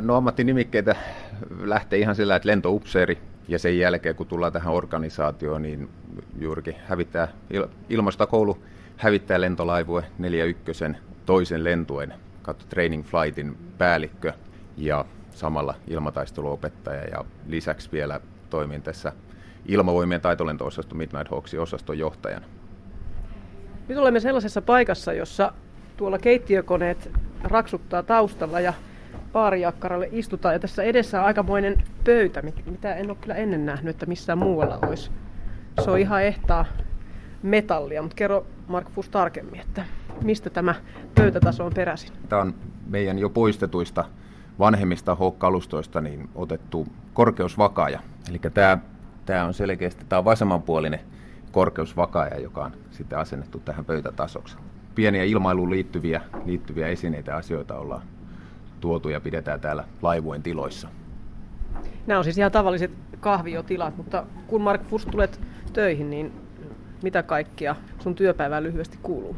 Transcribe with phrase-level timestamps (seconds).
[0.00, 0.96] No ammattinimikkeitä
[1.60, 5.88] lähtee ihan sillä, että lentoupseeri ja sen jälkeen kun tullaan tähän organisaatioon, niin
[6.38, 8.58] juurikin hävittää il- ilmastokoulu
[8.96, 10.84] hävittää lentolaivue 41
[11.26, 14.32] toisen lentuen, katso training flightin päällikkö
[14.76, 19.12] ja samalla ilmataisteluopettaja ja lisäksi vielä toimin tässä
[19.66, 22.46] ilmavoimien taitolento-osasto Midnight Hawksin osaston johtajana.
[23.88, 25.52] Nyt olemme sellaisessa paikassa, jossa
[25.96, 27.10] tuolla keittiökoneet
[27.42, 28.74] raksuttaa taustalla ja
[29.32, 30.54] baarijakkaralle istutaan.
[30.54, 34.78] Ja tässä edessä on aikamoinen pöytä, mitä en ole kyllä ennen nähnyt, että missään muualla
[34.86, 35.10] olisi.
[35.84, 36.64] Se on ihan ehtaa
[37.42, 39.84] metallia, mutta kerro Mark Fuss tarkemmin, että
[40.22, 40.74] mistä tämä
[41.14, 42.12] pöytätaso on peräisin?
[42.28, 42.54] Tämä on
[42.86, 44.04] meidän jo poistetuista
[44.58, 48.00] vanhemmista Hawk-kalustoista niin otettu korkeusvakaaja.
[48.30, 48.78] Eli tämä,
[49.26, 51.00] tämä on selkeästi tämä on vasemmanpuolinen
[51.52, 54.56] korkeusvakaaja, joka on sitten asennettu tähän pöytätasoksi.
[54.94, 58.02] Pieniä ilmailuun liittyviä, liittyviä esineitä asioita ollaan
[58.80, 60.88] tuotu ja pidetään täällä laivujen tiloissa.
[62.06, 65.40] Nämä on siis ihan tavalliset kahviotilat, mutta kun Mark Fust tulet
[65.72, 66.32] töihin, niin
[67.02, 69.36] mitä kaikkia sun työpäivään lyhyesti kuuluu?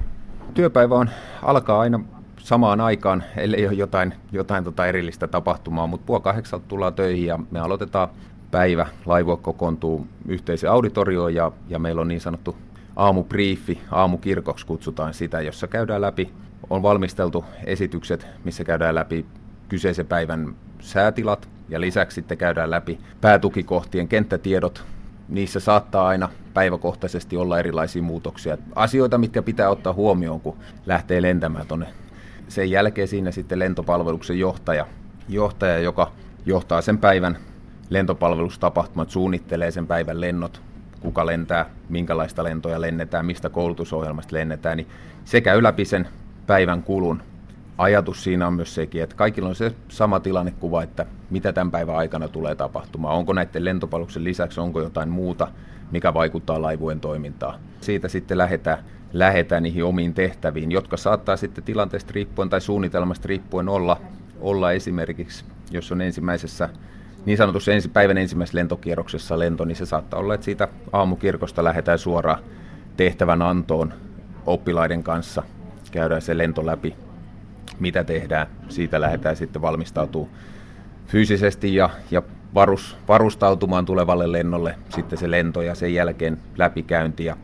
[0.54, 1.10] Työpäivä on,
[1.42, 2.00] alkaa aina
[2.38, 7.38] samaan aikaan, ellei ole jotain, jotain tota erillistä tapahtumaa, mutta puoli kahdeksalta tullaan töihin ja
[7.50, 8.08] me aloitetaan
[8.50, 8.86] päivä.
[9.06, 12.56] Laivue kokoontuu yhteiseen auditorioon ja, ja meillä on niin sanottu
[12.98, 16.32] aamubriifi, aamukirkoksi kutsutaan sitä, jossa käydään läpi,
[16.70, 19.26] on valmisteltu esitykset, missä käydään läpi
[19.68, 24.84] kyseisen päivän säätilat ja lisäksi sitten käydään läpi päätukikohtien kenttätiedot.
[25.28, 28.58] Niissä saattaa aina päiväkohtaisesti olla erilaisia muutoksia.
[28.74, 31.86] Asioita, mitkä pitää ottaa huomioon, kun lähtee lentämään tuonne.
[32.48, 34.86] Sen jälkeen siinä sitten lentopalveluksen johtaja,
[35.28, 36.12] johtaja joka
[36.46, 37.38] johtaa sen päivän
[37.90, 40.62] lentopalvelustapahtumat, suunnittelee sen päivän lennot,
[41.00, 44.86] kuka lentää, minkälaista lentoja lennetään, mistä koulutusohjelmasta lennetään, niin
[45.24, 46.08] se käy sen
[46.46, 47.22] päivän kulun.
[47.78, 51.96] Ajatus siinä on myös sekin, että kaikilla on se sama tilannekuva, että mitä tämän päivän
[51.96, 53.16] aikana tulee tapahtumaan.
[53.16, 55.48] Onko näiden lentopalveluksen lisäksi, onko jotain muuta,
[55.90, 57.60] mikä vaikuttaa laivujen toimintaan.
[57.80, 58.78] Siitä sitten lähdetään,
[59.12, 64.00] lähdetään niihin omiin tehtäviin, jotka saattaa sitten tilanteesta riippuen tai suunnitelmasta riippuen olla,
[64.40, 66.68] olla esimerkiksi, jos on ensimmäisessä
[67.26, 71.98] niin sanotussa ensi päivän ensimmäisessä lentokierroksessa lento, niin se saattaa olla, että siitä aamukirkosta lähdetään
[71.98, 72.42] suoraan
[72.96, 73.94] tehtävän antoon
[74.46, 75.42] oppilaiden kanssa,
[75.90, 76.94] käydään se lento läpi,
[77.80, 80.28] mitä tehdään, siitä lähdetään sitten valmistautuu
[81.06, 82.22] fyysisesti ja, ja
[82.54, 87.36] varus, varustautumaan tulevalle lennolle, sitten se lento ja sen jälkeen läpikäynti ja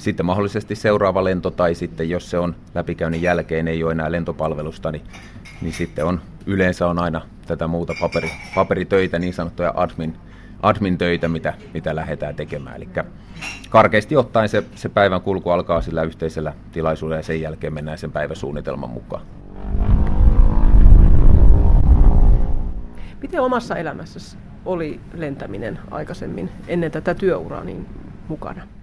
[0.00, 4.92] sitten mahdollisesti seuraava lento tai sitten jos se on läpikäynnin jälkeen ei ole enää lentopalvelusta,
[4.92, 5.02] niin,
[5.60, 10.16] niin sitten on yleensä on aina tätä muuta paperi, paperitöitä, niin sanottuja admin,
[10.62, 12.76] admin-töitä, mitä, mitä lähdetään tekemään.
[12.76, 12.88] Eli
[13.70, 18.12] karkeasti ottaen se, se päivän kulku alkaa sillä yhteisellä tilaisuudella ja sen jälkeen mennään sen
[18.12, 19.22] päiväsuunnitelman mukaan.
[23.22, 27.86] Miten omassa elämässäsi oli lentäminen aikaisemmin ennen tätä työuraa niin
[28.28, 28.79] mukana?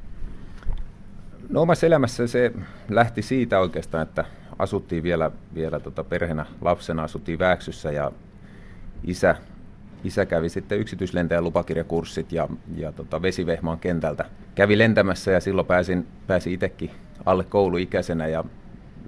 [1.49, 2.51] No omassa elämässä se
[2.89, 4.25] lähti siitä oikeastaan, että
[4.59, 8.11] asuttiin vielä, vielä tota perheenä lapsena, asuttiin Vääksyssä ja
[9.03, 9.35] isä,
[10.03, 14.25] isä kävi sitten yksityislentäjän lupakirjakurssit ja, ja tota Vesivehmaan kentältä.
[14.55, 16.91] Kävi lentämässä ja silloin pääsin, pääsin itsekin
[17.25, 18.43] alle kouluikäisenä ja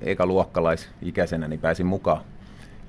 [0.02, 2.22] eka luokkalaisikäisenä niin pääsin mukaan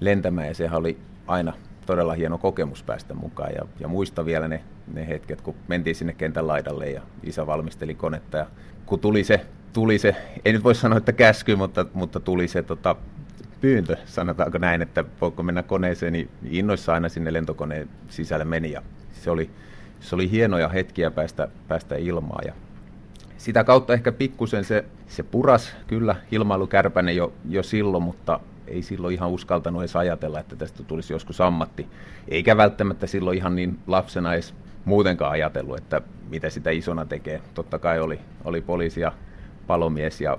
[0.00, 1.52] lentämään ja sehän oli aina
[1.86, 4.62] todella hieno kokemus päästä mukaan ja, ja muista vielä ne,
[4.94, 8.46] ne hetket, kun mentiin sinne kentän laidalle ja isä valmisteli konetta ja
[8.90, 12.62] kun tuli se, tuli se ei nyt voi sanoa, että käsky, mutta, mutta tuli se
[12.62, 12.96] tota,
[13.60, 18.82] pyyntö, sanotaanko näin, että voiko mennä koneeseen, niin innoissa aina sinne lentokoneen sisälle meni ja
[19.12, 19.50] se oli,
[20.00, 22.52] se oli hienoja hetkiä päästä, päästä ilmaan ja
[23.38, 29.14] sitä kautta ehkä pikkusen se, se puras kyllä ilmailukärpänen jo, jo silloin, mutta ei silloin
[29.14, 31.86] ihan uskaltanut edes ajatella, että tästä tulisi joskus ammatti.
[32.28, 34.54] Eikä välttämättä silloin ihan niin lapsena edes
[34.84, 37.40] muutenkaan ajatellut, että mitä sitä isona tekee.
[37.54, 39.12] Totta kai oli, oli poliisi ja
[39.66, 40.38] palomies ja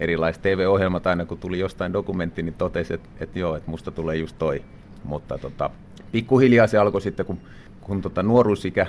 [0.00, 4.16] erilaiset TV-ohjelmat aina kun tuli jostain dokumentti, niin totesi, että, että joo, että musta tulee
[4.16, 4.62] just toi.
[5.04, 5.70] Mutta tota,
[6.12, 7.38] pikkuhiljaa se alkoi sitten, kun,
[7.80, 8.86] kun tota nuoruusikä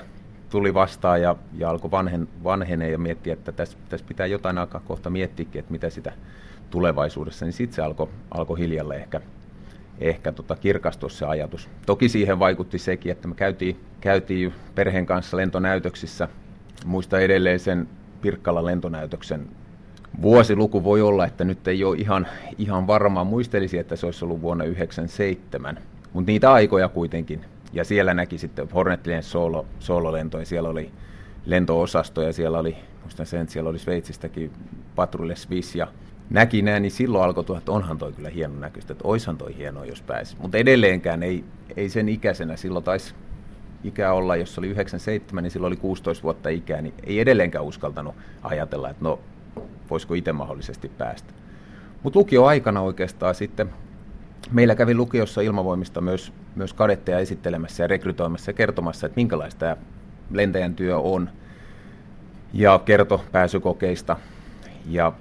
[0.50, 4.82] tuli vastaan ja, ja alkoi vanhen, vanhenee ja miettiä, että tässä, tässä pitää jotain alkaa
[4.88, 6.14] kohta miettiäkin, että mitä sitä
[6.70, 9.22] tulevaisuudessa, niin sitten se alkoi alko hiljalle ehkä,
[10.02, 11.70] ehkä tota kirkastua se ajatus.
[11.86, 16.28] Toki siihen vaikutti sekin, että me käytiin, käytiin perheen kanssa lentonäytöksissä.
[16.86, 17.88] Muista edelleen sen
[18.22, 19.48] Pirkkalan lentonäytöksen
[20.22, 22.28] vuosiluku voi olla, että nyt ei ole ihan,
[22.58, 23.24] ihan varma.
[23.24, 25.80] Muistelisi, että se olisi ollut vuonna 1997,
[26.14, 27.46] mutta niitä aikoja kuitenkin.
[27.74, 30.92] Ja siellä näki sitten Hornetlien solo, sololentoja, siellä oli
[31.46, 34.52] lentoosasto ja siellä oli, muistan sen, siellä oli Sveitsistäkin
[34.96, 35.88] Patrulle Swiss ja
[36.32, 39.58] näki näin, niin silloin alkoi tulla, että onhan toi kyllä hieno näköistä, että oishan toi
[39.58, 40.36] hienoa, jos pääsi.
[40.40, 41.44] Mutta edelleenkään ei,
[41.78, 43.14] ei sen ikäisenä, silloin taisi
[43.84, 48.16] ikä olla, jos oli 97, niin silloin oli 16 vuotta ikää, niin ei edelleenkään uskaltanut
[48.44, 49.20] ajatella, että no,
[49.90, 51.34] voisiko itse mahdollisesti päästä.
[52.04, 53.70] Mutta lukio-aikana oikeastaan sitten,
[54.52, 59.78] meillä kävi lukiossa ilmavoimista myös, myös kadetteja esittelemässä ja rekrytoimassa ja kertomassa, että minkälaista tämä
[60.32, 61.30] lentäjän työ on.
[62.54, 64.18] Ja kerto pääsykokeista.
[64.90, 65.14] Ja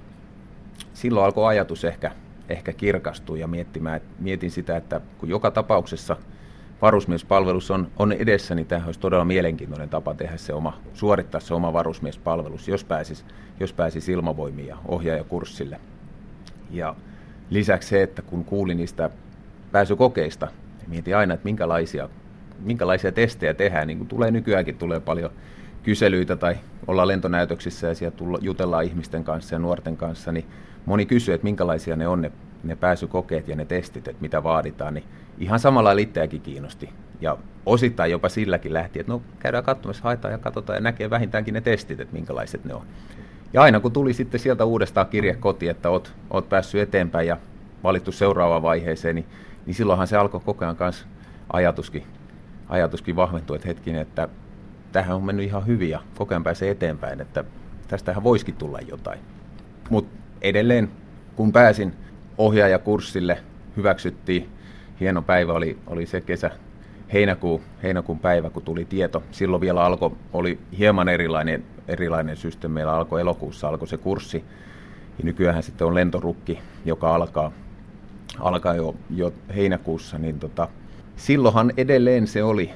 [1.01, 2.11] silloin alkoi ajatus ehkä,
[2.49, 6.17] ehkä kirkastua ja miettimään, mietin sitä, että kun joka tapauksessa
[6.81, 11.53] varusmiespalvelus on, on edessä, niin tämä olisi todella mielenkiintoinen tapa tehdä se oma, suorittaa se
[11.53, 13.23] oma varusmiespalvelus, jos pääsisi,
[13.59, 15.79] jos pääsisi ilmavoimiin ja ohjaajakurssille.
[16.71, 16.95] Ja
[17.49, 19.09] lisäksi se, että kun kuulin niistä
[19.71, 20.47] pääsykokeista,
[20.79, 22.09] niin mietin aina, että minkälaisia,
[22.59, 25.31] minkälaisia testejä tehdään, niin kuin tulee nykyäänkin tulee paljon
[25.83, 26.55] kyselyitä tai
[26.87, 30.45] ollaan lentonäytöksissä ja siellä tulla, jutellaan ihmisten kanssa ja nuorten kanssa, niin
[30.85, 32.31] moni kysyy, että minkälaisia ne on ne,
[32.63, 35.03] ne pääsykokeet ja ne testit, että mitä vaaditaan, niin
[35.37, 36.89] ihan samalla itseäkin kiinnosti.
[37.21, 41.53] Ja osittain jopa silläkin lähti, että no käydään katsomassa, haetaan ja katsotaan ja näkee vähintäänkin
[41.53, 42.85] ne testit, että minkälaiset ne on.
[43.53, 47.37] Ja aina kun tuli sitten sieltä uudestaan kirje kotiin, että oot, oot päässyt eteenpäin ja
[47.83, 49.25] valittu seuraavaan vaiheeseen, niin,
[49.65, 51.05] niin silloinhan se alkoi koko ajan kanssa
[51.53, 52.03] ajatuskin,
[52.69, 54.29] ajatuskin vahventua, että hetkinen, että
[54.91, 57.43] tähän on mennyt ihan hyvin ja koko ajan pääsee eteenpäin, että
[57.87, 59.19] tästähän voisikin tulla jotain.
[59.89, 60.89] Mutta edelleen,
[61.35, 61.93] kun pääsin
[62.37, 63.37] ohjaajakurssille,
[63.77, 64.49] hyväksyttiin,
[64.99, 66.51] hieno päivä oli, oli se kesä,
[67.13, 69.23] heinäkuun, heinäkuun päivä, kun tuli tieto.
[69.31, 72.73] Silloin vielä alkoi, oli hieman erilainen, erilainen systeemi.
[72.73, 74.43] Meillä alkoi elokuussa alkoi se kurssi.
[75.17, 77.51] Ja nykyään sitten on lentorukki, joka alkaa,
[78.39, 80.17] alkaa jo, jo heinäkuussa.
[80.17, 80.67] Niin tota,
[81.15, 82.71] silloinhan edelleen se oli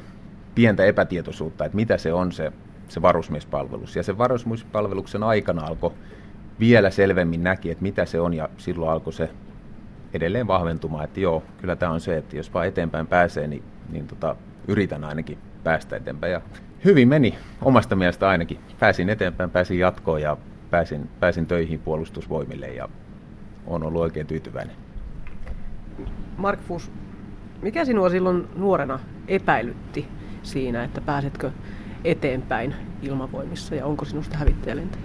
[0.56, 2.52] pientä epätietoisuutta, että mitä se on se,
[2.88, 3.96] se varusmiespalvelus.
[3.96, 5.92] Ja se varusmiespalveluksen aikana alkoi
[6.60, 9.30] vielä selvemmin näki, että mitä se on, ja silloin alkoi se
[10.13, 14.07] edelleen vahventumaan, että joo, kyllä tämä on se, että jos vaan eteenpäin pääsee, niin, niin
[14.07, 14.36] tota,
[14.68, 16.34] yritän ainakin päästä eteenpäin.
[16.34, 16.42] Ja
[16.86, 18.60] hyvin meni omasta mielestä ainakin.
[18.80, 20.38] Pääsin eteenpäin, pääsin jatkoon ja
[20.69, 22.90] pääsin, pääsin töihin puolustusvoimille ja
[23.68, 24.75] on ollut oikein tyytyväinen.
[26.38, 26.92] Mark Fuss,
[27.62, 30.07] mikä sinua silloin nuorena epäilytti
[30.45, 31.51] siinä, että pääsetkö
[32.03, 35.03] eteenpäin ilmavoimissa ja onko sinusta hävittäjälentäjä?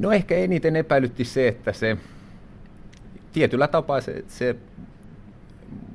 [0.00, 1.96] No ehkä eniten epäilytti se, että se
[3.32, 4.56] tietyllä tapaa se, se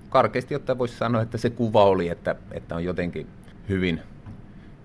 [0.10, 3.28] karkeasti ottaen voisi sanoa, että se kuva oli, että, että on jotenkin
[3.70, 4.02] hyvin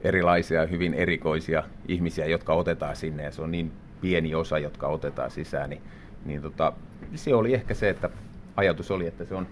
[0.01, 5.31] erilaisia, hyvin erikoisia ihmisiä, jotka otetaan sinne, ja se on niin pieni osa, jotka otetaan
[5.31, 5.83] sisään, niin,
[6.25, 6.73] niin tota,
[7.15, 8.11] se oli ehkä se, että
[8.57, 9.47] ajatus oli, että se on,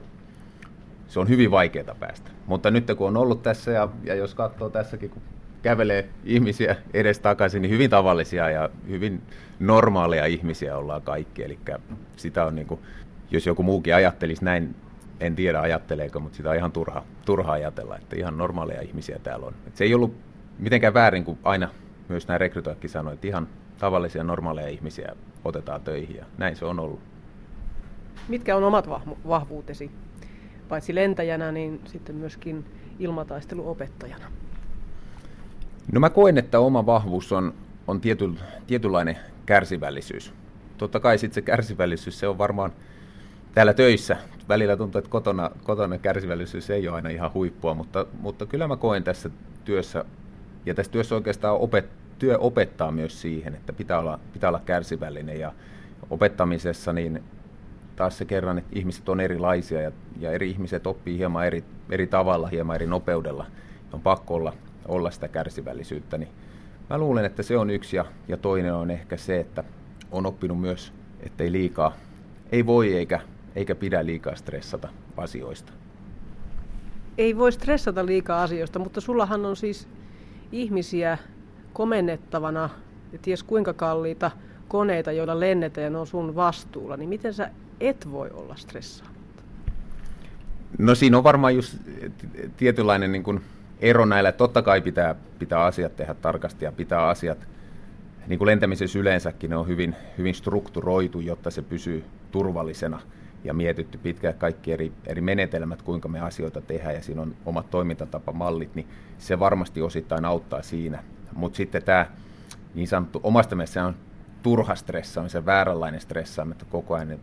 [1.10, 2.30] se on hyvin vaikeaa päästä.
[2.46, 5.22] Mutta nyt kun on ollut tässä, ja, ja jos katsoo tässäkin, kun
[5.62, 9.22] kävelee ihmisiä edes takaisin, niin hyvin tavallisia ja hyvin
[9.60, 11.44] normaaleja ihmisiä ollaan kaikki.
[11.44, 11.58] Eli
[12.16, 12.80] sitä on niin kuin,
[13.30, 14.74] jos joku muukin ajattelisi näin,
[15.20, 19.46] en tiedä ajatteleeko, mutta sitä on ihan turha, turha ajatella, että ihan normaaleja ihmisiä täällä
[19.46, 19.54] on.
[19.66, 20.14] Et se ei ollut
[20.58, 21.68] mitenkään väärin, kun aina
[22.08, 23.48] myös nämä rekrytoijatkin sanoivat, että ihan
[23.78, 25.12] tavallisia normaaleja ihmisiä
[25.44, 27.00] otetaan töihin ja näin se on ollut.
[28.28, 28.88] Mitkä on omat
[29.28, 29.90] vahvuutesi,
[30.70, 32.64] paitsi lentäjänä, niin sitten myöskin
[32.98, 34.24] ilmataisteluopettajana?
[35.92, 37.54] No mä koen, että oma vahvuus on,
[37.86, 38.30] on tiety,
[38.66, 40.32] tietynlainen kärsivällisyys.
[40.78, 42.72] Totta kai sitten se kärsivällisyys, se on varmaan
[43.54, 44.16] täällä töissä.
[44.48, 48.76] Välillä tuntuu, että kotona, kotona kärsivällisyys ei ole aina ihan huippua, mutta, mutta kyllä mä
[48.76, 49.30] koen tässä
[49.64, 50.04] työssä,
[50.66, 55.40] ja tässä työssä oikeastaan opet, työ opettaa myös siihen, että pitää olla, pitää olla kärsivällinen
[55.40, 55.52] ja
[56.10, 57.22] opettamisessa niin
[58.00, 62.06] taas se kerran, että ihmiset on erilaisia ja, ja eri ihmiset oppii hieman eri, eri
[62.06, 63.46] tavalla, hieman eri nopeudella.
[63.92, 64.52] On pakko olla
[64.88, 66.28] olla sitä kärsivällisyyttä, niin
[66.90, 69.64] mä luulen, että se on yksi ja, ja toinen on ehkä se, että
[70.10, 71.92] on oppinut myös, että ei liikaa,
[72.52, 73.20] ei voi eikä,
[73.56, 75.72] eikä pidä liikaa stressata asioista.
[77.18, 79.88] Ei voi stressata liikaa asioista, mutta sullahan on siis
[80.52, 81.18] ihmisiä
[81.72, 82.70] komennettavana,
[83.22, 84.30] ties kuinka kalliita
[84.68, 89.42] koneita, joilla lennetään on sun vastuulla, niin miten sä et voi olla stressaamatta?
[90.78, 91.76] No siinä on varmaan just
[92.56, 93.40] tietynlainen niin kuin
[93.80, 94.32] ero näillä.
[94.32, 97.38] Totta kai pitää, pitää asiat tehdä tarkasti ja pitää asiat,
[98.26, 103.00] niin kuin lentämisessä yleensäkin, ne on hyvin, hyvin strukturoitu, jotta se pysyy turvallisena
[103.44, 107.70] ja mietitty pitkään kaikki eri, eri menetelmät, kuinka me asioita tehdään ja siinä on omat
[107.70, 108.86] toimintatapamallit, niin
[109.18, 111.02] se varmasti osittain auttaa siinä.
[111.32, 112.06] Mutta sitten tämä
[112.74, 113.96] niin sanottu omasta mielestä on
[114.42, 117.18] turha stressaaminen, se vääränlainen stressaaminen, että koko ajan,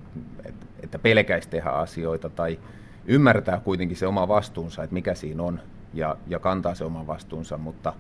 [0.88, 2.60] että, pelkäisi tehdä asioita tai
[3.06, 5.60] ymmärtää kuitenkin se oma vastuunsa, että mikä siinä on
[5.94, 7.94] ja, ja kantaa se oman vastuunsa, mutta,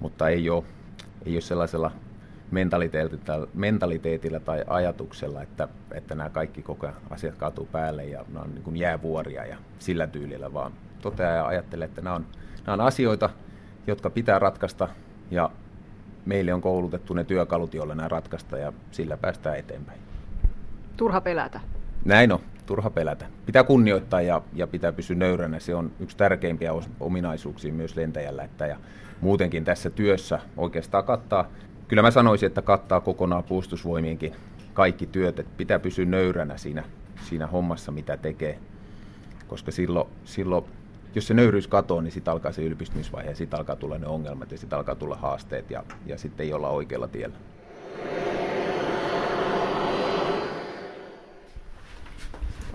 [0.00, 0.64] mutta ei, ole,
[1.26, 1.90] ei ole sellaisella
[2.50, 8.44] mentaliteetillä, mentaliteetillä tai ajatuksella, että, että nämä kaikki koko ajan asiat kaatuu päälle ja nämä
[8.44, 10.72] on niin kuin jäävuoria ja sillä tyylillä, vaan
[11.02, 12.26] toteaa ja ajattelee, että nämä on,
[12.66, 13.30] nämä on asioita,
[13.86, 14.88] jotka pitää ratkaista
[15.30, 15.50] ja
[16.26, 20.00] meille on koulutettu ne työkalut, joilla nämä ratkaista ja sillä päästään eteenpäin.
[20.96, 21.60] Turha pelätä.
[22.04, 23.26] Näin on, turha pelätä.
[23.46, 25.58] Pitää kunnioittaa ja, ja pitää pysyä nöyränä.
[25.58, 28.42] Se on yksi tärkeimpiä ominaisuuksia myös lentäjällä.
[28.42, 28.76] Että ja
[29.20, 31.48] muutenkin tässä työssä oikeastaan kattaa,
[31.88, 34.32] kyllä mä sanoisin, että kattaa kokonaan puolustusvoimienkin
[34.72, 35.38] kaikki työt.
[35.38, 36.84] Että pitää pysyä nöyränä siinä,
[37.28, 38.58] siinä hommassa, mitä tekee.
[39.48, 40.64] Koska silloin, silloin
[41.14, 44.52] jos se nöyryys katoo, niin sitten alkaa se ylpistymisvaihe ja sitten alkaa tulla ne ongelmat
[44.52, 47.36] ja sitten alkaa tulla haasteet ja, ja sitten ei olla oikealla tiellä.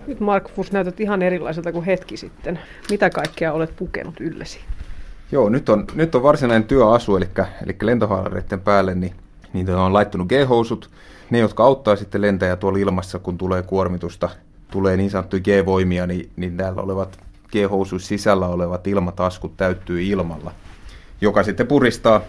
[0.07, 2.59] Nyt Markus näytät ihan erilaiselta kuin hetki sitten.
[2.89, 4.59] Mitä kaikkea olet pukenut yllesi?
[5.31, 7.25] Joo, nyt on, nyt on varsinainen työasu, eli,
[7.63, 9.15] eli lentohaalareiden päälle, niin
[9.53, 10.89] niitä on laittunut G-housut.
[11.29, 14.29] Ne, jotka auttaa sitten lentäjä tuolla ilmassa, kun tulee kuormitusta,
[14.71, 17.19] tulee niin sanottuja G-voimia, niin, niin täällä olevat
[17.51, 17.55] g
[17.97, 20.51] sisällä olevat ilmataskut täyttyy ilmalla,
[21.21, 22.21] joka sitten puristaa,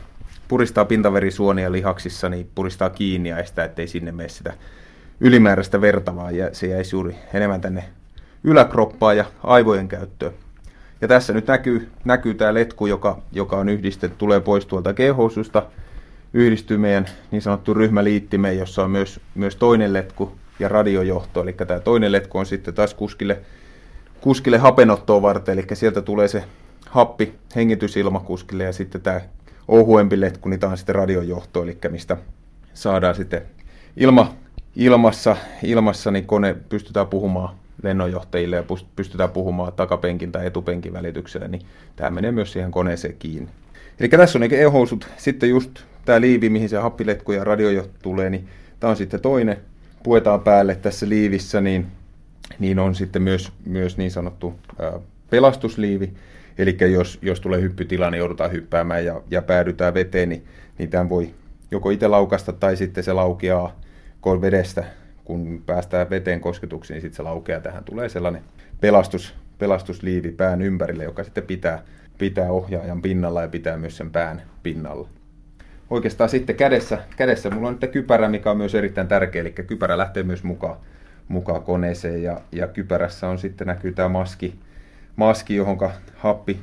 [0.49, 4.55] puristaa pintaverisuonia lihaksissa, niin puristaa kiinni ja estää, ettei sinne mene sitä
[5.21, 7.85] ylimääräistä verta, vaan ja se jäisi juuri enemmän tänne
[8.45, 10.33] yläkroppaan ja aivojen käyttöön.
[11.01, 14.99] Ja tässä nyt näkyy, näkyy tämä letku, joka, joka on yhdistetty, tulee pois tuolta g
[16.33, 21.43] yhdistyy meidän niin sanottu ryhmäliittimeen, jossa on myös, myös toinen letku ja radiojohto.
[21.43, 23.41] Eli tämä toinen letku on sitten taas kuskille,
[24.21, 26.45] kuskille hapenottoa varten, eli sieltä tulee se
[26.87, 29.21] happi hengitysilma kuskille ja sitten tämä
[29.69, 32.17] ohuempi letku, niin tämä on sitten radiojohto, eli mistä
[32.75, 33.43] saadaan sitten
[33.97, 34.35] ilma,
[34.79, 38.65] ilmassa, ilmassa niin kone pystytään puhumaan lennonjohtajille ja
[38.97, 41.63] pystytään puhumaan takapenkin tai etupenkin välityksellä, niin
[41.97, 43.49] tämä menee myös siihen koneeseen kiinni.
[44.01, 45.09] Eli tässä on ne ehousut.
[45.17, 45.71] Sitten just
[46.05, 48.49] tämä liivi, mihin se happiletku ja radiojohto tulee, niin
[48.81, 49.57] tämä on sitten toinen.
[50.03, 51.87] Puetaan päälle tässä liivissä, niin,
[52.59, 54.93] niin on sitten myös, myös niin sanottu ää,
[55.31, 56.13] pelastusliivi.
[56.59, 60.45] Eli jos, jos tulee hyppytilanne, niin joudutaan hyppäämään ja, ja päädytään veteen, niin,
[60.79, 61.35] niin tämän voi
[61.71, 63.73] joko itse laukasta tai sitten se laukeaa
[64.25, 64.85] vedestä,
[65.25, 67.61] kun päästään veteen kosketuksiin, niin sitten se laukeaa.
[67.61, 68.43] Tähän tulee sellainen
[68.81, 71.83] pelastus, pelastusliivi pään ympärille, joka sitten pitää,
[72.19, 75.09] pitää ohjaajan pinnalla ja pitää myös sen pään pinnalla.
[75.91, 79.99] Oikeastaan sitten kädessä, kädessä mulla on nyt kypärä, mikä on myös erittäin tärkeä, eli kypärä
[79.99, 80.77] lähtee myös mukaan,
[81.29, 84.55] mukaan koneeseen ja, ja kypärässä on sitten näkyy tämä maski,
[85.17, 85.79] maski johon
[86.17, 86.61] happi,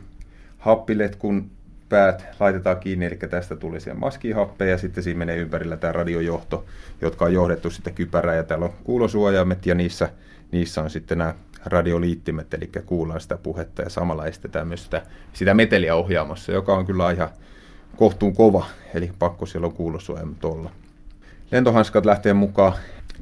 [0.58, 1.50] happiletkun
[1.90, 6.66] päät laitetaan kiinni, eli tästä tulee siihen maskihappeja ja sitten siinä menee ympärillä tämä radiojohto,
[7.02, 10.10] jotka on johdettu sitten kypärään ja täällä on kuulosuojaimet ja niissä,
[10.52, 15.02] niissä on sitten nämä radioliittimet, eli kuullaan sitä puhetta ja samalla estetään myös sitä,
[15.34, 17.30] sitä meteliä ohjaamassa, joka on kyllä ihan
[17.96, 20.72] kohtuun kova, eli pakko siellä on kuulosuojaimet olla.
[21.52, 22.74] Lentohanskat lähtee mukaan,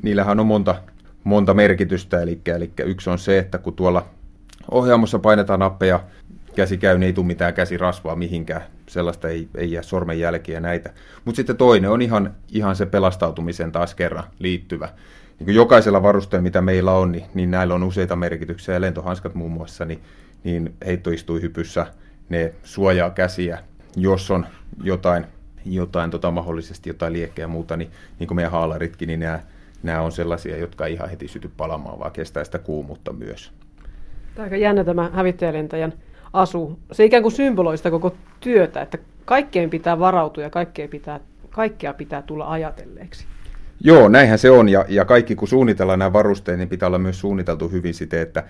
[0.01, 0.75] niillähän on monta,
[1.23, 4.05] monta merkitystä, eli, eli yksi on se, että kun tuolla
[4.71, 5.99] ohjaamossa painetaan nappeja
[6.55, 8.61] käsi käy, niin ei tule mitään käsirasvaa mihinkään.
[8.87, 10.93] Sellaista ei, ei jää sormenjälkiä näitä.
[11.25, 14.89] Mutta sitten toinen on ihan, ihan se pelastautumisen taas kerran liittyvä.
[15.39, 18.81] Niin jokaisella varusteella, mitä meillä on, niin, niin näillä on useita merkityksiä.
[18.81, 20.01] Lentohanskat muun muassa, niin,
[20.43, 21.87] niin heittoistuihypyssä
[22.29, 23.59] ne suojaa käsiä,
[23.95, 24.45] jos on
[24.83, 25.25] jotain,
[25.65, 29.39] jotain tota, mahdollisesti jotain liekkejä ja muuta, niin, niin kuin meidän haalaritkin, niin nämä,
[29.83, 33.51] nämä on sellaisia, jotka ei ihan heti syty palamaan, vaan kestää sitä kuumuutta myös.
[34.35, 35.93] Tämä on aika jännä tämä hävittäjälentäjän
[36.33, 36.79] asu.
[36.91, 41.93] Se ikään kuin symboloi sitä koko työtä, että kaikkeen pitää varautua ja kaikkea pitää, kaikkea
[41.93, 43.25] pitää tulla ajatelleeksi.
[43.79, 44.69] Joo, näinhän se on.
[44.69, 48.43] Ja, ja kaikki kun suunnitellaan nämä varusteet, niin pitää olla myös suunniteltu hyvin siten, että,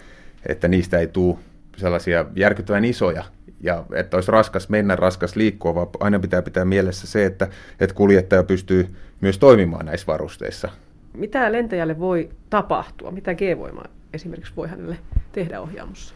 [0.45, 1.35] että niistä ei tule
[1.77, 3.23] sellaisia järkyttävän isoja
[3.61, 7.47] ja että olisi raskas mennä, raskas liikkua, vaan aina pitää pitää mielessä se, että,
[7.79, 8.87] että kuljettaja pystyy
[9.21, 10.69] myös toimimaan näissä varusteissa.
[11.13, 13.11] Mitä lentäjälle voi tapahtua?
[13.11, 14.97] Mitä G-voima esimerkiksi voi hänelle
[15.31, 16.13] tehdä ohjaamossa?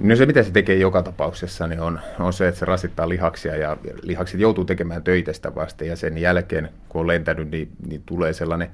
[0.00, 3.56] No se, mitä se tekee joka tapauksessa, niin on, on se, että se rasittaa lihaksia
[3.56, 8.02] ja lihakset joutuu tekemään töitä sitä vasten ja sen jälkeen, kun on lentänyt, niin, niin
[8.06, 8.70] tulee sellainen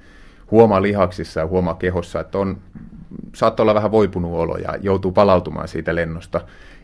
[0.51, 2.59] huomaa lihaksissa ja huomaa kehossa, että on,
[3.35, 6.41] saattaa olla vähän voipunut olo ja joutuu palautumaan siitä lennosta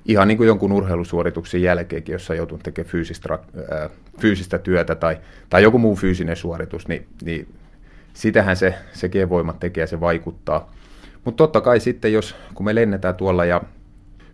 [0.06, 3.38] ihan niin kuin jonkun urheilusuorituksen jälkeenkin, jossa joutuu tekemään fyysistä,
[3.70, 5.16] ää, fyysistä työtä tai,
[5.50, 7.48] tai joku muu fyysinen suoritus, niin, niin
[8.14, 10.72] sitähän se, se G-voima tekee ja se vaikuttaa.
[11.24, 13.60] Mutta totta kai sitten, jos kun me lennetään tuolla ja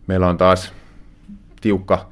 [0.09, 0.73] meillä on taas
[1.61, 2.09] tiukka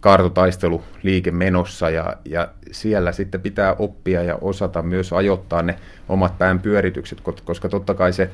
[0.00, 5.78] kaartotaistelu liike menossa ja, ja siellä sitten pitää oppia ja osata myös ajoittaa ne
[6.08, 8.30] omat pään pyöritykset, koska totta kai se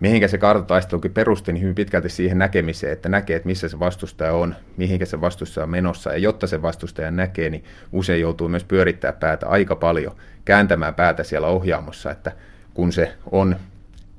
[0.00, 4.32] mihinkä se kartataistelukin perusti, niin hyvin pitkälti siihen näkemiseen, että näkee, että missä se vastustaja
[4.32, 6.12] on, mihinkä se vastustaja on menossa.
[6.12, 11.22] Ja jotta se vastustaja näkee, niin usein joutuu myös pyörittää päätä aika paljon, kääntämään päätä
[11.22, 12.32] siellä ohjaamossa, että
[12.74, 13.56] kun se on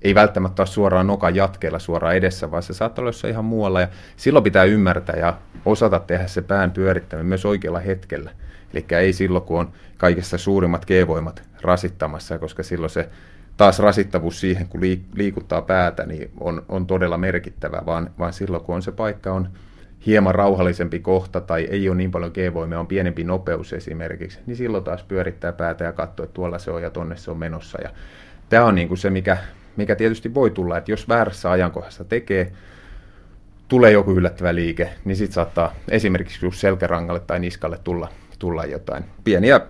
[0.07, 3.81] ei välttämättä ole suoraan nokan jatkeella suoraan edessä, vaan se saattaa olla jossain ihan muualla.
[3.81, 3.87] Ja
[4.17, 8.31] silloin pitää ymmärtää ja osata tehdä se pään pyörittäminen myös oikealla hetkellä.
[8.73, 13.09] Eli ei silloin, kun on kaikessa suurimmat G-voimat rasittamassa, koska silloin se
[13.57, 14.81] taas rasittavuus siihen, kun
[15.15, 19.49] liikuttaa päätä, niin on, on todella merkittävä, vaan, vaan silloin, kun on se paikka on
[20.05, 24.83] hieman rauhallisempi kohta tai ei ole niin paljon G-voimia, on pienempi nopeus esimerkiksi, niin silloin
[24.83, 27.81] taas pyörittää päätä ja katsoo, että tuolla se on ja tonne se on menossa.
[27.83, 27.89] Ja
[28.49, 29.37] tämä on niin kuin se, mikä,
[29.77, 32.51] mikä tietysti voi tulla, että jos väärässä ajankohdassa tekee,
[33.67, 39.03] tulee joku yllättävä liike, niin sitten saattaa esimerkiksi just selkärangalle tai niskalle tulla, tulla jotain
[39.23, 39.61] pieniä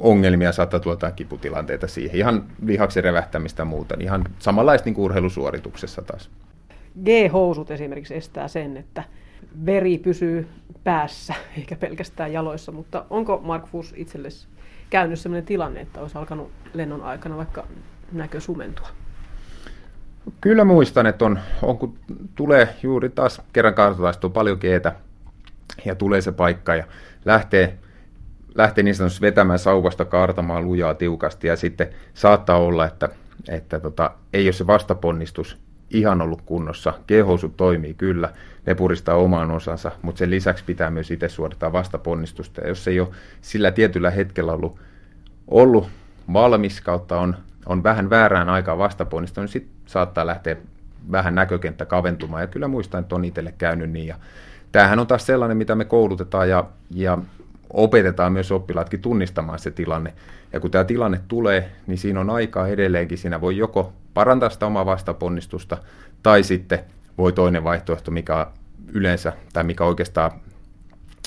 [0.00, 5.04] ongelmia, saattaa tulla jotain kiputilanteita siihen, ihan lihaksen revähtämistä muuta, niin ihan samanlaista niin kuin
[5.04, 6.30] urheilusuorituksessa taas.
[7.04, 9.04] G-housut esimerkiksi estää sen, että
[9.66, 10.48] veri pysyy
[10.84, 14.46] päässä eikä pelkästään jaloissa, mutta onko Mark Fuss itsellesi
[14.90, 17.66] käynyt sellainen tilanne, että olisi alkanut lennon aikana vaikka
[18.12, 18.88] näkö sumentua?
[20.40, 21.98] Kyllä muistan, että on, on kun
[22.34, 24.92] tulee juuri taas kerran kartalaistua paljon keetä
[25.84, 26.84] ja tulee se paikka ja
[27.24, 27.78] lähtee,
[28.54, 33.08] lähtee niin sanotusti vetämään sauvasta kaartamaan lujaa tiukasti ja sitten saattaa olla, että,
[33.48, 35.58] että tota, ei ole se vastaponnistus
[35.90, 36.92] ihan ollut kunnossa.
[37.06, 38.32] Kehousut toimii kyllä,
[38.66, 42.60] ne puristaa omaan osansa, mutta sen lisäksi pitää myös itse suorittaa vastaponnistusta.
[42.60, 43.08] Ja jos ei ole
[43.40, 44.78] sillä tietyllä hetkellä ollut,
[45.48, 45.88] ollut
[46.32, 50.56] valmis kautta on, on vähän väärään aikaan vastaponnistusta, niin sitten saattaa lähteä
[51.12, 52.42] vähän näkökenttä kaventumaan.
[52.42, 54.06] Ja kyllä muistan, että on itselle käynyt niin.
[54.06, 54.16] Ja
[54.72, 57.18] tämähän on taas sellainen, mitä me koulutetaan ja, ja
[57.70, 60.14] opetetaan myös oppilaatkin tunnistamaan se tilanne.
[60.52, 63.18] Ja kun tämä tilanne tulee, niin siinä on aikaa edelleenkin.
[63.18, 65.78] Siinä voi joko parantaa sitä omaa vastaponnistusta,
[66.22, 66.78] tai sitten
[67.18, 68.46] voi toinen vaihtoehto, mikä
[68.92, 70.30] yleensä, tai mikä oikeastaan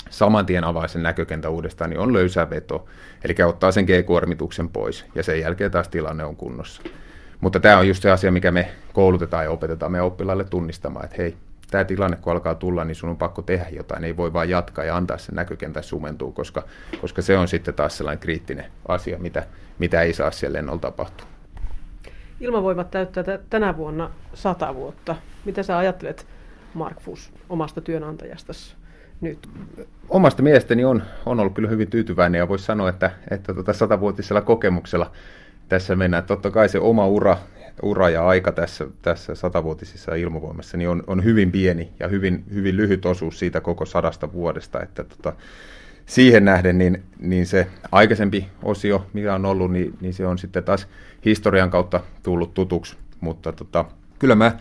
[0.09, 2.85] saman tien avaa sen näkökentän uudestaan, niin on löysä veto.
[3.23, 6.81] Eli ottaa sen G-kuormituksen pois, ja sen jälkeen taas tilanne on kunnossa.
[7.41, 11.17] Mutta tämä on just se asia, mikä me koulutetaan ja opetetaan meidän oppilaille tunnistamaan, että
[11.17, 11.35] hei,
[11.71, 14.03] tämä tilanne kun alkaa tulla, niin sun on pakko tehdä jotain.
[14.03, 16.63] Ei voi vaan jatkaa ja antaa sen näkökentän sumentua, koska,
[17.01, 19.47] koska se on sitten taas sellainen kriittinen asia, mitä,
[19.79, 21.27] mitä ei saa siellä lennolla tapahtua.
[22.39, 25.15] Ilmavoimat täyttää tänä vuonna sata vuotta.
[25.45, 26.25] Mitä sä ajattelet,
[26.73, 28.75] Mark Fuss, omasta työnantajastasi
[29.21, 29.49] nyt?
[30.09, 34.41] Omasta mielestäni on, on ollut kyllä hyvin tyytyväinen ja voisi sanoa, että, että tota satavuotisella
[34.41, 35.11] kokemuksella
[35.69, 36.23] tässä mennään.
[36.23, 37.37] Totta kai se oma ura,
[37.81, 42.77] ura ja aika tässä, tässä satavuotisessa ilmavoimassa niin on, on hyvin pieni ja hyvin, hyvin
[42.77, 44.81] lyhyt osuus siitä koko sadasta vuodesta.
[44.81, 45.33] Että tota,
[46.05, 50.63] siihen nähden niin, niin se aikaisempi osio, mikä on ollut, niin, niin se on sitten
[50.63, 50.87] taas
[51.25, 52.97] historian kautta tullut tutuksi.
[53.21, 53.85] Mutta tota,
[54.19, 54.57] kyllä mä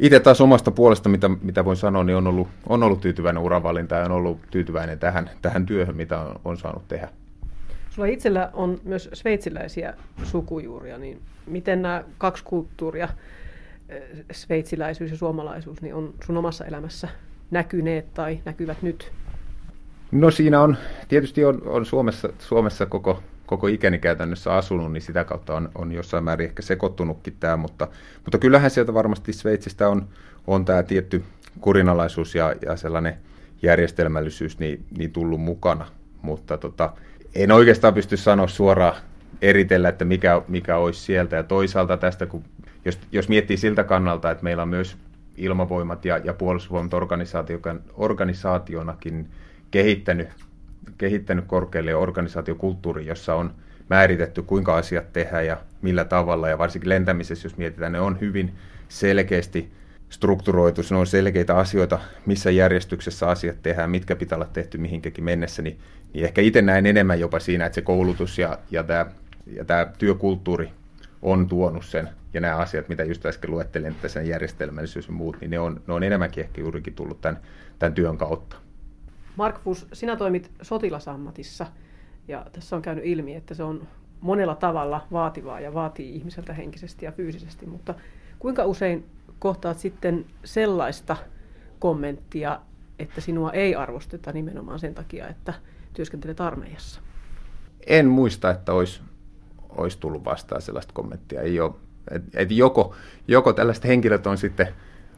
[0.00, 3.94] itse taas omasta puolesta, mitä, mitä voin sanoa, niin on ollut, on ollut tyytyväinen uravalinta
[3.94, 7.08] ja on ollut tyytyväinen tähän, tähän työhön, mitä on, on saanut tehdä.
[7.90, 13.08] Sulla itsellä on myös sveitsiläisiä sukujuuria, niin miten nämä kaksi kulttuuria,
[13.88, 17.08] eh, sveitsiläisyys ja suomalaisuus, niin on sun omassa elämässä
[17.50, 19.12] näkyneet tai näkyvät nyt?
[20.12, 20.76] No siinä on,
[21.08, 25.92] tietysti on, on Suomessa, Suomessa koko, koko ikäni käytännössä asunut, niin sitä kautta on, on
[25.92, 27.88] jossain määrin ehkä sekoittunutkin tämä, mutta,
[28.24, 30.08] mutta kyllähän sieltä varmasti Sveitsistä on,
[30.46, 31.24] on tämä tietty
[31.60, 33.14] kurinalaisuus ja, ja sellainen
[33.62, 35.86] järjestelmällisyys niin, niin tullut mukana,
[36.22, 36.92] mutta tota,
[37.34, 38.96] en oikeastaan pysty sanoa suoraan
[39.42, 41.36] eritellä, että mikä, mikä olisi sieltä.
[41.36, 42.44] Ja toisaalta tästä, kun,
[42.84, 44.96] jos, jos miettii siltä kannalta, että meillä on myös
[45.36, 46.92] ilmavoimat ja, ja puolustusvoimat
[47.94, 49.28] organisaationakin
[49.70, 50.28] kehittänyt,
[50.98, 53.54] kehittänyt korkealle organisaatiokulttuuri, jossa on
[53.90, 56.48] määritetty, kuinka asiat tehdään ja millä tavalla.
[56.48, 58.52] Ja varsinkin lentämisessä, jos mietitään, ne on hyvin
[58.88, 59.72] selkeästi
[60.08, 65.62] strukturoitu, ne on selkeitä asioita, missä järjestyksessä asiat tehdään, mitkä pitää olla tehty mihinkäkin mennessä,
[65.62, 65.78] niin,
[66.14, 69.06] niin ehkä itse näen enemmän jopa siinä, että se koulutus ja, ja tämä
[69.46, 70.70] ja tämä työkulttuuri
[71.22, 75.40] on tuonut sen, ja nämä asiat, mitä just äsken luettelin, että sen järjestelmällisyys ja muut,
[75.40, 77.40] niin ne on, ne on enemmänkin ehkä juurikin tullut tämän,
[77.78, 78.56] tämän työn kautta.
[79.36, 81.66] Mark Fuss, sinä toimit sotilasammatissa,
[82.28, 83.88] ja tässä on käynyt ilmi, että se on
[84.20, 87.94] monella tavalla vaativaa ja vaatii ihmiseltä henkisesti ja fyysisesti, mutta
[88.38, 89.06] kuinka usein
[89.38, 91.16] kohtaat sitten sellaista
[91.78, 92.60] kommenttia,
[92.98, 95.54] että sinua ei arvosteta nimenomaan sen takia, että
[95.94, 97.00] työskentelet armeijassa?
[97.86, 99.00] En muista, että olisi,
[99.68, 101.40] olisi tullut vastaan sellaista kommenttia.
[101.40, 101.72] Ei ole,
[102.10, 102.94] et, et joko,
[103.28, 104.68] joko tällaiset henkilöt on sitten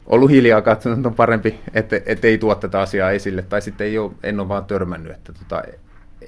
[0.05, 3.87] ollut hiljaa katsonut, että on parempi, että, että ei tuo tätä asiaa esille, tai sitten
[3.87, 5.63] ei ole, en ole vaan törmännyt, että tota,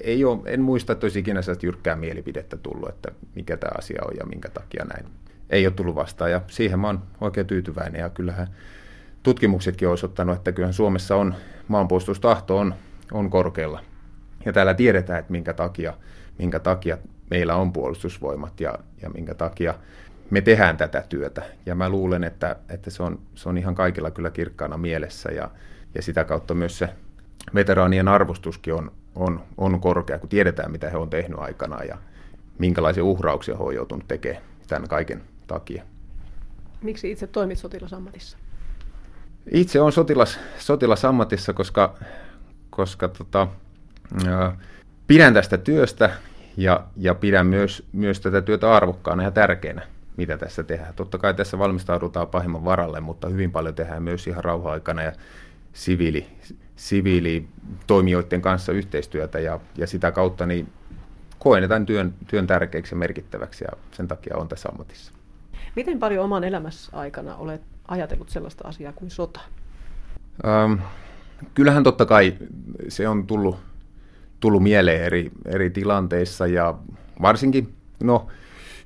[0.00, 4.02] ei ole, en muista, että olisi ikinä sellaista jyrkkää mielipidettä tullut, että mikä tämä asia
[4.08, 5.06] on ja minkä takia näin,
[5.50, 6.30] ei ole tullut vastaan.
[6.30, 8.00] Ja siihen mä oikein tyytyväinen.
[8.00, 8.48] Ja kyllähän
[9.22, 11.34] tutkimuksetkin on osoittanut, että kyllähän Suomessa on
[11.68, 12.74] maanpuolustustahto on,
[13.12, 13.80] on korkealla.
[14.44, 15.94] Ja täällä tiedetään, että minkä takia,
[16.38, 16.98] minkä takia
[17.30, 19.74] meillä on puolustusvoimat ja, ja minkä takia
[20.30, 21.42] me tehdään tätä työtä.
[21.66, 25.50] Ja mä luulen, että, että se, on, se on ihan kaikilla kyllä kirkkaana mielessä ja,
[25.94, 26.88] ja sitä kautta myös se
[27.54, 31.98] veteraanien arvostuskin on, on, on korkea, kun tiedetään, mitä he on tehnyt aikanaan ja
[32.58, 35.82] minkälaisia uhrauksia he on joutunut tekemään tämän kaiken takia.
[36.82, 38.38] Miksi itse toimit sotilasammatissa?
[39.52, 41.98] Itse on sotilas, sotilasammatissa, koska,
[42.70, 43.48] koska tota,
[44.28, 44.56] ää,
[45.06, 46.10] pidän tästä työstä
[46.56, 49.82] ja, ja pidän myös, myös tätä työtä arvokkaana ja tärkeänä,
[50.16, 50.94] mitä tässä tehdään.
[50.94, 55.12] Totta kai tässä valmistaudutaan pahimman varalle, mutta hyvin paljon tehdään myös ihan rauha-aikana ja
[55.72, 56.26] siviili,
[56.76, 60.68] siviilitoimijoiden kanssa yhteistyötä ja, ja sitä kautta niin
[61.38, 65.12] koen tämän työn, työn tärkeäksi ja merkittäväksi ja sen takia on tässä ammatissa.
[65.76, 69.40] Miten paljon oman elämässä aikana olet ajatellut sellaista asiaa kuin sota?
[70.46, 70.80] Ähm,
[71.54, 72.34] kyllähän totta kai
[72.88, 73.56] se on tullut,
[74.40, 76.74] tullut mieleen eri, eri tilanteissa ja
[77.22, 78.26] varsinkin, no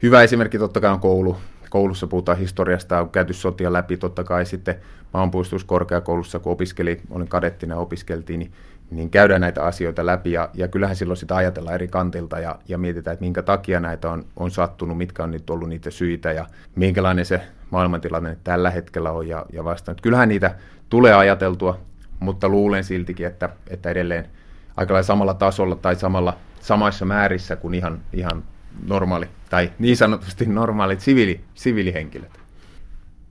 [0.03, 1.37] hyvä esimerkki totta kai on koulu.
[1.71, 4.75] Koulussa puhutaan historiasta, on käyty sotia läpi totta kai sitten
[5.15, 8.53] maanpuolustuskorkeakoulussa, kun opiskeli, olin kadettina opiskeltiin, niin
[8.91, 12.79] niin käydään näitä asioita läpi ja, ja kyllähän silloin sitä ajatellaan eri kantilta ja, ja
[12.79, 16.47] mietitään, että minkä takia näitä on, on sattunut, mitkä on nyt ollut niitä syitä ja
[16.77, 19.97] minkälainen se maailmantilanne tällä hetkellä on ja, ja vastaan.
[20.03, 20.55] Kyllähän niitä
[20.89, 21.79] tulee ajateltua,
[22.21, 24.29] mutta luulen siltikin, että, että edelleen
[24.77, 28.43] aika lailla samalla tasolla tai samalla, samassa määrissä kuin ihan, ihan
[28.87, 32.41] normaali tai niin sanotusti normaalit siviili, siviilihenkilöt.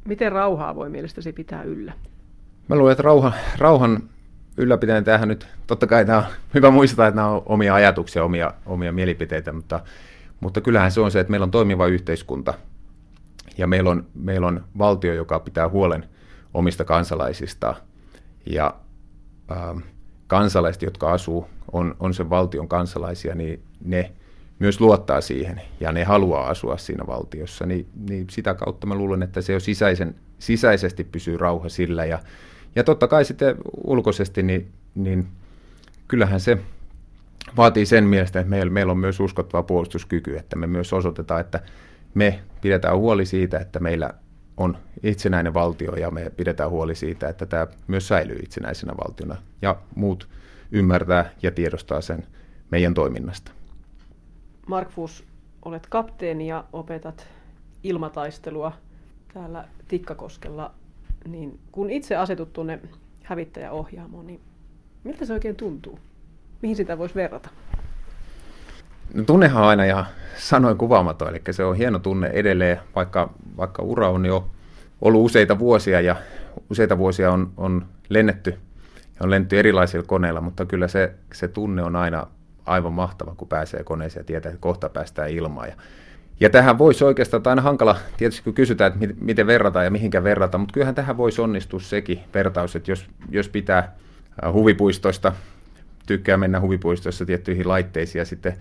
[0.06, 1.94] Miten rauhaa voi mielestäsi pitää yllä?
[2.68, 4.04] Mä luulen, että rauha, rauhan
[4.58, 8.54] ylläpitäen tähän nyt, totta kai tämä on hyvä muistaa, että nämä on omia ajatuksia, omia,
[8.66, 9.80] omia mielipiteitä, mutta,
[10.40, 12.54] mutta kyllähän se on se, että meillä on toimiva yhteiskunta
[13.58, 16.06] ja meillä on, meillä on valtio, joka pitää huolen
[16.54, 17.76] omista kansalaisista
[18.46, 18.76] ja
[19.52, 19.84] äh,
[20.28, 24.12] kansalaiset, jotka asuu, on, on sen valtion kansalaisia, niin ne
[24.60, 29.24] myös luottaa siihen ja ne haluaa asua siinä valtiossa, niin, niin sitä kautta mä luulen,
[29.24, 32.20] että se jo sisäisen, sisäisesti pysyy rauha sillä ja
[32.76, 35.28] ja totta kai sitten ulkoisesti, niin, niin
[36.08, 36.58] kyllähän se
[37.58, 41.60] vaatii sen mielestä, että meillä, meillä on myös uskottava puolustuskyky, että me myös osoitetaan, että
[42.14, 44.14] me pidetään huoli siitä, että meillä
[44.58, 49.76] on itsenäinen valtio ja me pidetään huoli siitä, että tämä myös säilyy itsenäisenä valtiona ja
[49.96, 50.30] muut
[50.72, 52.28] ymmärtää ja tiedostaa sen
[52.72, 53.52] meidän toiminnasta.
[54.70, 55.24] Mark Fuss,
[55.66, 57.28] olet kapteeni ja opetat
[57.84, 58.72] ilmataistelua
[59.34, 60.72] täällä Tikkakoskella
[61.28, 62.80] niin kun itse asetut tuonne
[63.24, 64.40] hävittäjäohjaamoon, niin
[65.04, 66.00] miltä se oikein tuntuu?
[66.62, 67.50] Mihin sitä voisi verrata?
[69.14, 70.06] No, tunnehan aina ja
[70.38, 74.48] sanoin kuvaamaton, eli se on hieno tunne edelleen, vaikka, vaikka ura on jo
[75.02, 76.16] ollut useita vuosia ja
[76.70, 78.50] useita vuosia on, on lennetty
[78.90, 82.28] ja on lennetty erilaisilla koneilla, mutta kyllä se, se tunne on aina
[82.70, 85.68] aivan mahtava, kun pääsee koneeseen ja tietää, että kohta päästään ilmaan.
[85.68, 85.76] Ja
[86.40, 90.58] ja tähän voisi oikeastaan, aina hankala tietysti kun kysytään, että miten verrata ja mihinkä verrata,
[90.58, 93.96] mutta kyllähän tähän voisi onnistua sekin vertaus, että jos, jos pitää
[94.44, 95.34] äh, huvipuistoista,
[96.08, 98.54] tykkää mennä huvipuistoissa tiettyihin laitteisiin ja sitten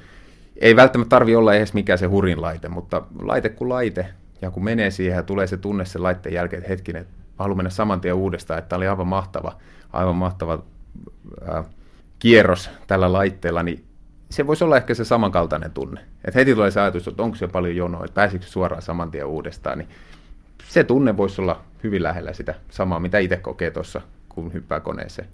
[0.57, 4.07] ei välttämättä tarvi olla edes mikään se hurin laite, mutta laite kuin laite,
[4.43, 7.07] ja kun menee siihen ja tulee se tunne sen laitteen jälkeen, että hetkinen,
[7.39, 9.57] haluan mennä saman tien uudestaan, että tämä oli aivan mahtava,
[9.93, 10.63] aivan mahtava
[11.49, 11.67] ää, äh,
[12.19, 13.88] kierros tällä laitteella, niin
[14.31, 16.01] se voisi olla ehkä se samankaltainen tunne.
[16.25, 19.27] Että heti tulee se ajatus, että onko se paljon jonoa, että pääsikö suoraan saman tien
[19.27, 19.79] uudestaan.
[19.79, 19.89] Niin
[20.69, 25.29] se tunne voisi olla hyvin lähellä sitä samaa, mitä itse kokee tuossa, kun hyppää koneeseen.